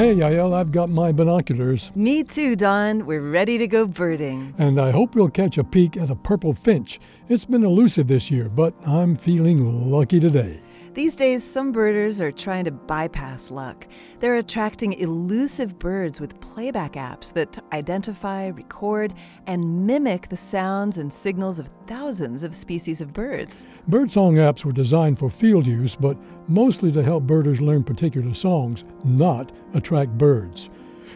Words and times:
Hey, 0.00 0.14
Yael, 0.14 0.54
I've 0.54 0.72
got 0.72 0.88
my 0.88 1.12
binoculars. 1.12 1.90
Me 1.94 2.24
too, 2.24 2.56
Don. 2.56 3.04
We're 3.04 3.20
ready 3.20 3.58
to 3.58 3.66
go 3.66 3.86
birding. 3.86 4.54
And 4.56 4.80
I 4.80 4.92
hope 4.92 5.14
we'll 5.14 5.28
catch 5.28 5.58
a 5.58 5.62
peek 5.62 5.98
at 5.98 6.08
a 6.08 6.14
purple 6.14 6.54
finch. 6.54 6.98
It's 7.28 7.44
been 7.44 7.64
elusive 7.64 8.06
this 8.08 8.30
year, 8.30 8.48
but 8.48 8.72
I'm 8.86 9.14
feeling 9.14 9.90
lucky 9.90 10.18
today. 10.18 10.62
These 10.92 11.14
days, 11.14 11.44
some 11.44 11.70
birders 11.70 12.20
are 12.20 12.32
trying 12.32 12.64
to 12.64 12.72
bypass 12.72 13.52
luck. 13.52 13.86
They're 14.18 14.38
attracting 14.38 14.94
elusive 14.94 15.78
birds 15.78 16.20
with 16.20 16.40
playback 16.40 16.94
apps 16.94 17.32
that 17.34 17.62
identify, 17.72 18.48
record, 18.48 19.14
and 19.46 19.86
mimic 19.86 20.28
the 20.28 20.36
sounds 20.36 20.98
and 20.98 21.12
signals 21.12 21.60
of 21.60 21.70
thousands 21.86 22.42
of 22.42 22.56
species 22.56 23.00
of 23.00 23.12
birds. 23.12 23.68
Birdsong 23.86 24.34
apps 24.34 24.64
were 24.64 24.72
designed 24.72 25.20
for 25.20 25.30
field 25.30 25.64
use, 25.64 25.94
but 25.94 26.16
mostly 26.48 26.90
to 26.90 27.04
help 27.04 27.22
birders 27.22 27.60
learn 27.60 27.84
particular 27.84 28.34
songs, 28.34 28.82
not 29.04 29.52
attract 29.74 30.18
birds. 30.18 30.70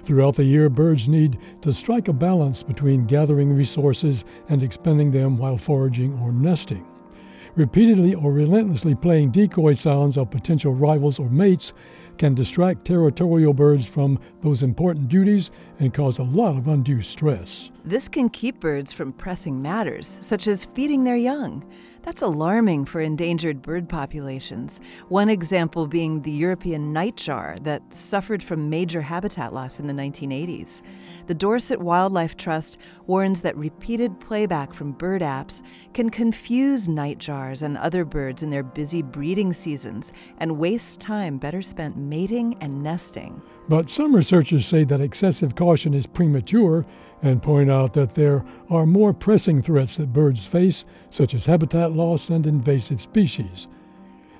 Throughout 0.05 0.37
the 0.37 0.45
year, 0.45 0.69
birds 0.69 1.09
need 1.09 1.37
to 1.63 1.73
strike 1.73 2.07
a 2.07 2.13
balance 2.13 2.63
between 2.63 3.07
gathering 3.07 3.53
resources 3.53 4.25
and 4.49 4.63
expending 4.63 5.11
them 5.11 5.37
while 5.37 5.57
foraging 5.57 6.17
or 6.21 6.31
nesting. 6.31 6.87
Repeatedly 7.57 8.17
or 8.17 8.33
relentlessly 8.33 8.97
playing 8.97 9.31
decoy 9.31 9.75
sounds 9.75 10.19
of 10.19 10.29
potential 10.29 10.75
rivals 10.75 11.21
or 11.21 11.29
mates 11.29 11.73
can 12.19 12.35
distract 12.35 12.85
territorial 12.85 13.55
birds 13.55 13.89
from 13.89 14.19
those 14.41 14.65
important 14.65 15.09
duties 15.09 15.53
and 15.79 15.95
cause 15.95 16.19
a 16.19 16.25
lot 16.25 16.57
of 16.57 16.67
undue 16.67 17.01
stress. 17.01 17.71
This 17.85 18.09
can 18.09 18.29
keep 18.29 18.59
birds 18.59 18.93
from 18.93 19.13
pressing 19.13 19.63
matters, 19.63 20.19
such 20.21 20.49
as 20.49 20.65
feeding 20.65 21.05
their 21.05 21.17
young. 21.17 21.65
That's 22.05 22.21
alarming 22.21 22.85
for 22.85 23.01
endangered 23.01 23.63
bird 23.63 23.89
populations. 23.89 24.79
One 25.09 25.31
example 25.31 25.87
being 25.87 26.21
the 26.21 26.31
European 26.31 26.93
nightjar 26.93 27.59
that 27.65 27.95
suffered 27.95 28.43
from 28.43 28.69
major 28.69 29.01
habitat 29.01 29.55
loss 29.55 29.81
in 29.81 29.87
the 29.87 29.95
1980s. 29.95 30.83
The 31.29 31.35
Dorset 31.35 31.81
Wildlife 31.81 32.37
Trust 32.37 32.77
warns 33.07 33.41
that 33.41 33.57
repeated 33.57 34.21
playback 34.21 34.75
from 34.75 34.93
bird 34.93 35.23
apps 35.23 35.63
can 35.95 36.11
confuse 36.11 36.89
nightjars 36.89 37.63
and 37.63 37.79
other 37.79 38.05
birds 38.05 38.43
in 38.43 38.51
their 38.51 38.63
busy 38.63 39.01
breeding 39.01 39.55
seasons 39.55 40.13
and 40.37 40.59
waste 40.59 41.01
time 41.01 41.39
better 41.39 41.63
spent 41.63 41.97
mating 41.97 42.55
and 42.61 42.83
nesting. 42.83 43.41
But 43.69 43.89
some 43.89 44.15
researchers 44.15 44.67
say 44.67 44.85
that 44.85 45.01
excessive 45.01 45.55
caution 45.55 45.95
is 45.95 46.07
premature 46.07 46.85
and 47.23 47.43
point 47.43 47.71
out 47.71 47.95
that 47.95 48.15
there 48.15 48.45
are 48.69 48.85
more 48.85 49.15
pressing 49.15 49.63
threats 49.63 49.97
that 49.97 50.13
birds 50.13 50.45
face, 50.45 50.85
such 51.11 51.33
as 51.33 51.47
habitat 51.47 51.93
loss 51.93 52.29
and 52.29 52.47
invasive 52.47 53.01
species. 53.01 53.67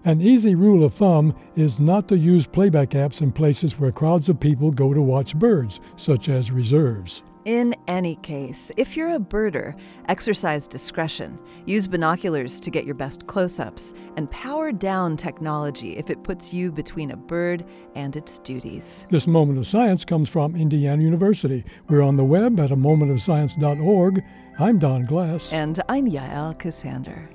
An 0.05 0.21
easy 0.21 0.55
rule 0.55 0.85
of 0.85 0.93
thumb 0.93 1.35
is 1.57 1.81
not 1.81 2.09
to 2.09 2.19
use 2.19 2.47
playback 2.47 2.91
apps 2.91 3.23
in 3.23 3.33
places 3.33 3.81
where 3.81 3.91
crowds 3.91 4.29
of 4.29 4.39
people 4.39 4.71
go 4.71 4.93
to 4.93 5.01
watch 5.01 5.35
birds, 5.35 5.81
such 5.97 6.29
as 6.29 6.51
reserves. 6.51 7.23
In 7.45 7.75
any 7.89 8.17
case, 8.17 8.73
if 8.79 8.97
you're 8.97 9.11
a 9.11 9.19
birder, 9.19 9.79
exercise 10.09 10.67
discretion. 10.67 11.39
Use 11.67 11.87
binoculars 11.87 12.59
to 12.61 12.71
get 12.71 12.87
your 12.87 12.95
best 12.95 13.27
close 13.27 13.61
ups, 13.61 13.93
and 14.17 14.31
power 14.31 14.73
down 14.73 15.19
technology 15.19 15.99
if 15.99 16.09
it 16.09 16.23
puts 16.23 16.55
you 16.55 16.73
between 16.73 17.11
a 17.11 17.17
bird 17.17 17.67
and 17.95 18.17
its 18.17 18.39
duties. 18.39 19.07
This 19.11 19.27
moment 19.27 19.59
of 19.59 19.67
science 19.67 20.07
comes 20.07 20.31
from 20.31 20.57
Indiana 20.57 21.03
University. 21.03 21.65
We're 21.91 22.01
on 22.03 22.17
the 22.17 22.25
web 22.25 22.59
at 22.61 22.71
a 22.71 22.77
momentofscience.org. 22.77 24.25
I'm 24.59 24.79
Don 24.79 25.05
Glass. 25.05 25.53
And 25.53 25.83
I'm 25.91 26.09
Yael 26.09 26.59
Ksander. 26.59 27.29